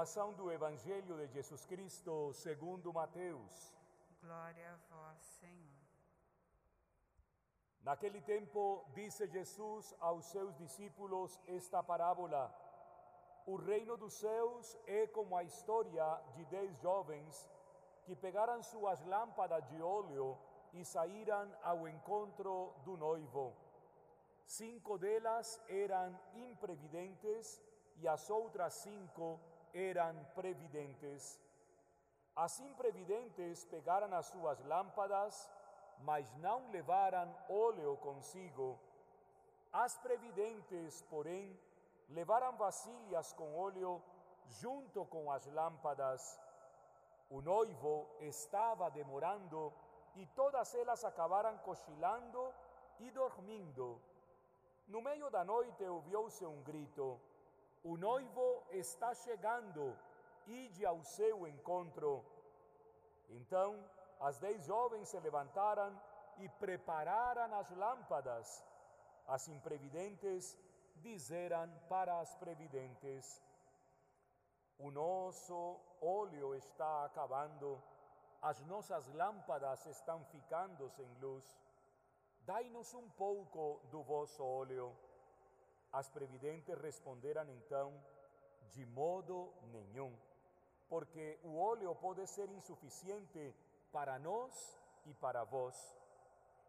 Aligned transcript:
Proclamação 0.00 0.32
do 0.32 0.50
Evangelho 0.50 1.14
de 1.18 1.26
Jesus 1.26 1.66
Cristo 1.66 2.32
segundo 2.32 2.90
Mateus. 2.90 3.74
Glória 4.22 4.72
a 4.72 4.76
vós, 4.88 5.20
Senhor. 5.38 5.84
Naquele 7.82 8.22
tempo, 8.22 8.86
disse 8.94 9.26
Jesus 9.26 9.94
aos 10.00 10.24
seus 10.24 10.56
discípulos 10.56 11.38
esta 11.46 11.82
parábola: 11.82 12.50
O 13.44 13.56
reino 13.56 13.98
dos 13.98 14.14
céus 14.14 14.74
é 14.86 15.06
como 15.08 15.36
a 15.36 15.44
história 15.44 16.08
de 16.34 16.46
dez 16.46 16.74
jovens 16.78 17.50
que 18.04 18.16
pegaram 18.16 18.62
suas 18.62 19.04
lâmpadas 19.04 19.68
de 19.68 19.82
óleo 19.82 20.38
e 20.72 20.82
saíram 20.82 21.54
ao 21.62 21.86
encontro 21.86 22.72
do 22.86 22.96
noivo. 22.96 23.54
Cinco 24.46 24.96
delas 24.96 25.60
eram 25.68 26.18
imprevidentes 26.36 27.60
e 27.98 28.08
as 28.08 28.30
outras 28.30 28.72
cinco 28.72 29.38
eram 29.74 30.24
previdentes. 30.34 31.40
As 32.34 32.58
imprevidentes 32.60 33.64
pegaram 33.64 34.14
as 34.14 34.26
suas 34.26 34.60
lâmpadas, 34.64 35.50
mas 36.00 36.32
não 36.36 36.70
levaram 36.70 37.34
óleo 37.48 37.96
consigo. 37.98 38.78
As 39.72 39.98
previdentes, 39.98 41.02
porém, 41.02 41.58
levaram 42.08 42.56
vasilhas 42.56 43.32
com 43.32 43.56
óleo 43.56 44.02
junto 44.46 45.04
com 45.06 45.30
as 45.30 45.46
lâmpadas. 45.46 46.40
O 47.28 47.40
noivo 47.40 48.08
estava 48.20 48.90
demorando 48.90 49.72
e 50.16 50.26
todas 50.26 50.74
elas 50.74 51.04
acabaram 51.04 51.56
cochilando 51.58 52.52
e 52.98 53.10
dormindo. 53.10 54.00
No 54.88 55.00
meio 55.00 55.30
da 55.30 55.44
noite 55.44 55.84
ouviu-se 55.84 56.44
um 56.44 56.60
grito: 56.62 57.20
O 57.82 57.96
noivo 57.96 58.62
está 58.70 59.14
chegando, 59.14 59.96
ide 60.46 60.84
ao 60.84 61.02
seu 61.02 61.46
encontro. 61.46 62.24
Então 63.30 63.82
as 64.20 64.38
dez 64.38 64.66
jovens 64.66 65.08
se 65.08 65.18
levantaram 65.18 65.98
e 66.38 66.48
prepararam 66.48 67.54
as 67.54 67.70
lâmpadas. 67.70 68.62
As 69.26 69.48
imprevidentes 69.48 70.58
disseram 70.96 71.70
para 71.88 72.20
as 72.20 72.34
previdentes: 72.36 73.42
O 74.78 74.90
nosso 74.90 75.80
óleo 76.02 76.54
está 76.54 77.06
acabando, 77.06 77.82
as 78.42 78.60
nossas 78.66 79.06
lâmpadas 79.14 79.86
estão 79.86 80.22
ficando 80.26 80.90
sem 80.90 81.08
luz. 81.14 81.58
Dai-nos 82.42 82.92
um 82.94 83.08
pouco 83.10 83.80
do 83.90 84.02
vosso 84.02 84.44
óleo. 84.44 84.94
As 85.92 86.08
previdentes 86.08 86.78
responderam 86.78 87.48
então: 87.50 87.92
De 88.70 88.84
modo 88.86 89.52
nenhum, 89.72 90.16
porque 90.88 91.38
o 91.42 91.58
óleo 91.58 91.94
pode 91.94 92.26
ser 92.26 92.48
insuficiente 92.50 93.54
para 93.92 94.18
nós 94.18 94.78
e 95.06 95.14
para 95.14 95.44
vós. 95.44 95.96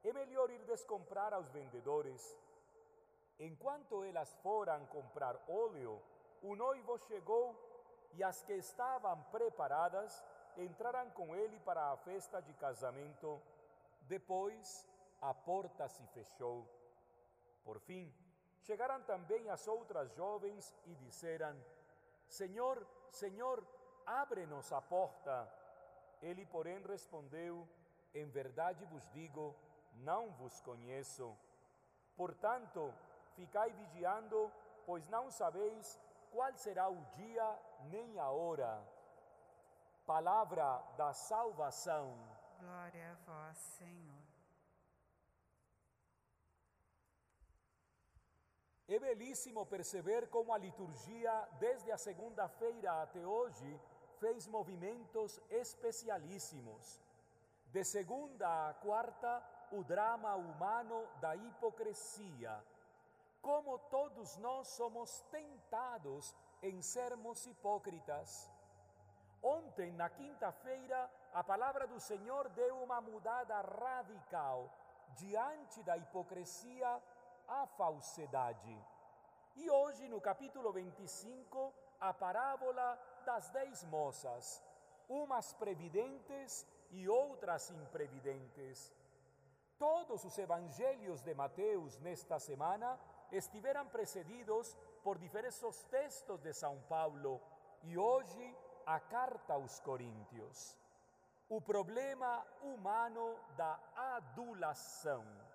É 0.04 0.12
melhor 0.12 0.50
ir 0.50 0.64
descomprar 0.66 1.34
aos 1.34 1.48
vendedores. 1.50 2.38
Enquanto 3.40 4.04
elas 4.04 4.34
foram 4.42 4.86
comprar 4.88 5.36
óleo, 5.48 6.02
o 6.42 6.56
noivo 6.56 6.98
chegou 7.00 7.56
e 8.14 8.24
as 8.24 8.42
que 8.44 8.54
estavam 8.54 9.22
preparadas 9.32 10.24
entraram 10.58 11.10
com 11.12 11.36
ele 11.36 11.60
para 11.60 11.92
a 11.92 11.98
festa 11.98 12.42
de 12.42 12.54
casamento. 12.54 13.42
Depois, 14.02 14.88
a 15.22 15.34
porta 15.34 15.88
se 15.88 16.06
fechou. 16.08 16.68
Por 17.64 17.80
fim, 17.80 18.12
chegaram 18.62 19.02
também 19.04 19.50
as 19.50 19.68
outras 19.68 20.12
jovens 20.14 20.74
e 20.86 20.96
disseram: 20.96 21.56
Senhor, 22.28 22.86
Senhor, 23.10 23.64
abre-nos 24.06 24.72
a 24.72 24.82
porta. 24.82 25.48
Ele, 26.22 26.46
porém, 26.46 26.82
respondeu: 26.82 27.68
Em 28.14 28.28
verdade 28.30 28.86
vos 28.86 29.08
digo, 29.12 29.56
não 29.96 30.32
vos 30.32 30.62
conheço. 30.62 31.36
Portanto, 32.16 32.94
ficai 33.36 33.72
vigiando, 33.74 34.52
pois 34.86 35.08
não 35.08 35.32
sabeis 35.32 36.00
qual 36.32 36.56
será 36.56 36.90
o 36.90 37.02
dia 37.16 37.60
nem 37.90 38.20
a 38.20 38.30
hora. 38.30 38.82
Palavra 40.06 40.82
da 40.98 41.14
salvação. 41.14 42.18
Glória 42.60 43.12
a 43.12 43.16
vós, 43.26 43.58
Senhor. 43.58 44.21
É 48.94 49.00
belíssimo 49.00 49.66
perceber 49.66 50.28
como 50.28 50.52
a 50.54 50.58
liturgia, 50.58 51.48
desde 51.58 51.90
a 51.94 51.98
segunda-feira 51.98 53.02
até 53.02 53.26
hoje, 53.26 53.80
fez 54.20 54.48
movimentos 54.48 55.40
especialíssimos. 55.50 57.02
De 57.68 57.86
segunda 57.86 58.70
a 58.70 58.74
quarta, 58.74 59.42
o 59.72 59.82
drama 59.82 60.36
humano 60.36 61.08
da 61.22 61.38
hipocrisia. 61.38 62.62
Como 63.42 63.80
todos 63.80 64.36
nós 64.36 64.68
somos 64.68 65.22
tentados 65.32 66.36
em 66.62 66.82
sermos 66.82 67.48
hipócritas. 67.48 68.52
Ontem, 69.42 69.94
na 69.94 70.10
quinta-feira, 70.10 71.10
a 71.34 71.42
palavra 71.42 71.88
do 71.88 71.98
Senhor 71.98 72.50
deu 72.50 72.84
uma 72.84 73.00
mudada 73.00 73.62
radical 73.62 74.70
diante 75.16 75.82
da 75.82 75.96
hipocrisia 75.96 77.02
a 77.52 77.68
falsidade. 77.68 78.78
E 79.58 79.70
hoje, 79.70 80.08
no 80.08 80.22
capítulo 80.22 80.72
25, 80.72 81.74
a 82.00 82.14
parábola 82.14 82.98
das 83.26 83.50
dez 83.50 83.84
moças, 83.84 84.64
umas 85.10 85.52
previdentes 85.54 86.66
e 86.92 87.10
outras 87.10 87.70
imprevidentes. 87.70 88.94
Todos 89.78 90.24
os 90.24 90.38
evangelhos 90.38 91.24
de 91.24 91.34
Mateus 91.34 92.00
nesta 92.00 92.40
semana 92.40 92.98
estiveram 93.32 93.86
precedidos 93.90 94.78
por 95.04 95.18
diversos 95.18 95.84
textos 95.86 96.40
de 96.40 96.54
São 96.54 96.82
Paulo 96.84 97.42
e 97.84 97.98
hoje 97.98 98.58
a 98.86 98.98
carta 99.00 99.54
aos 99.56 99.80
Coríntios. 99.82 100.78
O 101.50 101.60
problema 101.60 102.46
humano 102.62 103.38
da 103.58 103.78
adulação. 103.96 105.51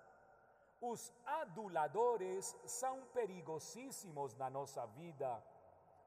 Os 0.81 1.11
aduladores 1.25 2.55
são 2.65 3.01
perigosíssimos 3.13 4.35
na 4.35 4.49
nossa 4.49 4.85
vida, 4.85 5.43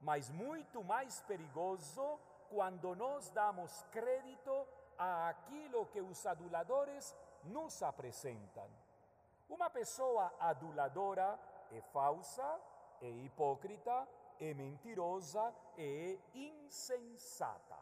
mas 0.00 0.31
muito 0.31 0.84
mais 0.84 1.20
perigoso 1.22 2.20
quando 2.48 2.94
nós 2.94 3.30
damos 3.30 3.84
crédito 3.91 4.66
a 4.97 5.28
aquilo 5.28 5.86
que 5.86 6.00
os 6.00 6.25
aduladores 6.25 7.16
nos 7.44 7.82
apresentam. 7.82 8.69
Uma 9.48 9.69
pessoa 9.69 10.32
aduladora 10.38 11.38
é 11.72 11.80
falsa, 11.80 12.60
é 13.00 13.09
hipócrita, 13.09 14.06
é 14.38 14.54
mentirosa, 14.54 15.53
é 15.76 16.16
insensata. 16.34 17.78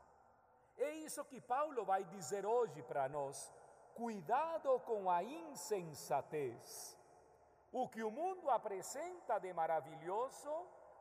É 0.78 0.90
isso 0.92 1.24
que 1.24 1.40
Paulo 1.40 1.84
vai 1.84 2.04
dizer 2.04 2.46
hoje 2.46 2.82
para 2.82 3.08
nós 3.08 3.52
cuidado 3.98 4.78
com 4.86 5.10
a 5.10 5.24
insensatez. 5.24 6.96
O 7.72 7.88
que 7.88 8.02
o 8.04 8.12
mundo 8.12 8.48
apresenta 8.48 9.40
de 9.40 9.52
maravilhoso, 9.52 10.52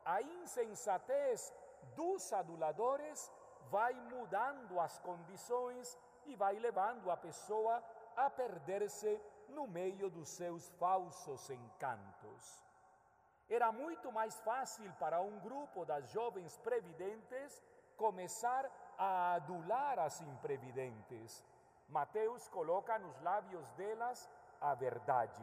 a 0.04 0.20
insensatez 0.20 1.54
dos 1.94 2.32
aduladores 2.32 3.30
vai 3.70 3.94
mudando 3.94 4.80
as 4.80 4.98
condições 4.98 5.96
e 6.26 6.34
vai 6.34 6.58
levando 6.58 7.08
a 7.08 7.16
pessoa 7.16 7.82
a 8.16 8.28
perder-se 8.28 9.22
no 9.48 9.68
meio 9.68 10.10
dos 10.10 10.28
seus 10.30 10.68
falsos 10.70 11.48
encantos. 11.50 12.64
Era 13.48 13.70
muito 13.70 14.10
mais 14.10 14.38
fácil 14.40 14.92
para 14.98 15.20
um 15.20 15.38
grupo 15.38 15.84
das 15.84 16.10
jovens 16.10 16.58
previdentes 16.58 17.62
começar 17.96 18.68
a 18.98 19.34
adular 19.34 20.00
as 20.00 20.20
imprevidentes 20.20 21.44
Mateus 21.88 22.46
coloca 22.48 22.98
nos 22.98 23.18
lábios 23.22 23.66
delas 23.72 24.28
a 24.60 24.74
verdade. 24.74 25.42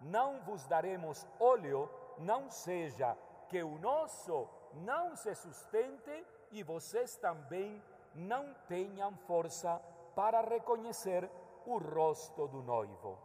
Não 0.00 0.40
vos 0.42 0.66
daremos 0.66 1.26
óleo, 1.40 1.90
não 2.18 2.50
seja 2.50 3.16
que 3.48 3.62
o 3.62 3.78
nosso 3.78 4.46
não 4.74 5.16
se 5.16 5.34
sustente 5.34 6.26
e 6.50 6.62
vocês 6.62 7.16
também 7.16 7.82
não 8.14 8.54
tenham 8.68 9.16
força 9.26 9.80
para 10.14 10.42
reconhecer 10.42 11.28
o 11.64 11.78
rosto 11.78 12.46
do 12.48 12.62
noivo. 12.62 13.18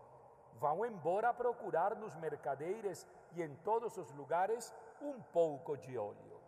Vão 0.54 0.86
embora 0.86 1.34
procurar 1.34 1.96
nos 1.96 2.16
mercadeires 2.16 3.06
e 3.34 3.42
em 3.42 3.56
todos 3.58 3.98
os 3.98 4.10
lugares 4.12 4.74
um 5.02 5.22
pouco 5.22 5.76
de 5.78 5.98
óleo. 5.98 6.40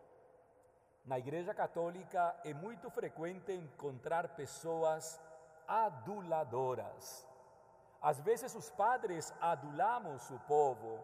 Na 1.04 1.20
Igreja 1.20 1.54
Católica 1.54 2.36
é 2.44 2.54
muito 2.54 2.90
frequente 2.90 3.52
encontrar 3.52 4.30
pessoas 4.30 5.20
aduladoras. 5.68 7.28
Às 8.02 8.20
vezes 8.20 8.54
os 8.56 8.70
padres 8.70 9.34
adulamos 9.42 10.30
o 10.30 10.40
povo 10.42 11.04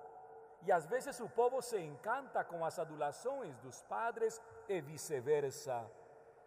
e 0.63 0.71
às 0.71 0.85
vezes 0.85 1.19
o 1.19 1.27
povo 1.27 1.61
se 1.61 1.79
encanta 1.79 2.43
com 2.43 2.63
as 2.63 2.77
adulações 2.77 3.57
dos 3.59 3.81
padres 3.83 4.39
e 4.69 4.79
vice-versa. 4.81 5.89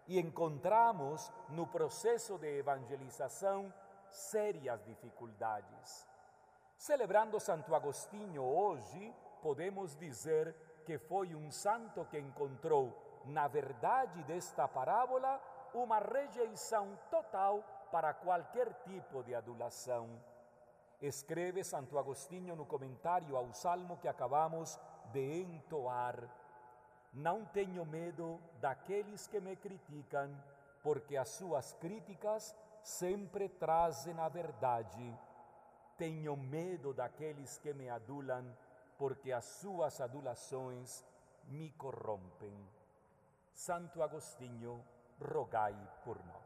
E 0.07 0.21
encontramos 0.21 1.33
no 1.49 1.67
processo 1.67 2.39
de 2.39 2.59
evangelização 2.59 3.73
sérias 4.11 4.85
dificuldades. 4.85 6.07
Celebrando 6.77 7.41
Santo 7.41 7.75
Agostinho 7.75 8.43
hoje, 8.43 9.15
podemos 9.43 9.97
dizer 9.97 10.55
que 10.85 10.99
foi 10.99 11.35
um 11.35 11.51
santo 11.51 12.05
que 12.05 12.19
encontrou, 12.19 13.23
na 13.25 13.49
verdade 13.49 14.23
desta 14.25 14.69
parábola, 14.69 15.41
uma 15.75 15.99
rejeição 15.99 16.99
total 17.11 17.63
para 17.91 18.15
qualquer 18.15 18.73
tipo 18.85 19.23
de 19.23 19.35
adulação. 19.35 20.09
Escreve 21.01 21.63
Santo 21.63 21.99
Agostinho 21.99 22.57
no 22.57 22.65
comentário 22.65 23.37
ao 23.37 23.53
salmo 23.53 23.99
que 23.99 24.09
acabamos 24.09 24.79
de 25.13 25.43
entoar. 25.43 26.17
Não 27.13 27.45
tenho 27.45 27.85
medo 27.85 28.41
daqueles 28.61 29.27
que 29.27 29.41
me 29.41 29.55
criticam, 29.57 30.31
porque 30.83 31.17
as 31.17 31.29
suas 31.29 31.73
críticas 31.75 32.57
sempre 32.83 33.49
trazem 33.49 34.19
a 34.19 34.29
verdade. 34.29 35.19
Tenho 35.97 36.37
medo 36.37 36.93
daqueles 36.93 37.59
que 37.59 37.73
me 37.73 37.89
adulam, 37.89 38.45
porque 38.99 39.31
as 39.31 39.45
suas 39.45 40.01
adulações 40.01 41.05
me 41.45 41.71
corrompem. 41.73 42.55
Santo 43.53 44.03
Agostinho, 44.03 44.85
rogai 45.21 45.77
por 46.05 46.25
nós. 46.25 46.44